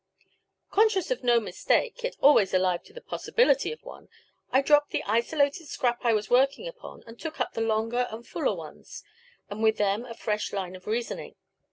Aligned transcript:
Conscious 0.71 1.11
of 1.11 1.23
no 1.23 1.39
mistake, 1.39 2.01
yet 2.01 2.15
always 2.21 2.55
alive 2.55 2.81
to 2.85 2.91
the 2.91 3.01
possibility 3.05 3.71
of 3.71 3.83
one, 3.83 4.09
I 4.51 4.63
dropped 4.63 4.89
the 4.89 5.03
isolated 5.03 5.67
scrap 5.67 6.03
I 6.03 6.11
was 6.11 6.27
working 6.27 6.67
upon 6.67 7.03
and 7.05 7.19
took 7.19 7.39
up 7.39 7.53
the 7.53 7.61
longer 7.61 8.07
and 8.09 8.25
fuller 8.25 8.55
ones, 8.55 9.03
and 9.47 9.61
with 9.61 9.77
them 9.77 10.05
a 10.05 10.15
fresh 10.15 10.53
line 10.53 10.75
of 10.75 10.87
reasoning. 10.87 11.35